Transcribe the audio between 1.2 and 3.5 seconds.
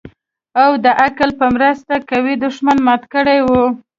په مرسته يې قوي دښمن مات کړى و.